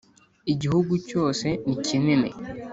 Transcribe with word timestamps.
Igihugu 0.53 0.93
cyose 1.07 1.45
nikinini. 1.65 2.29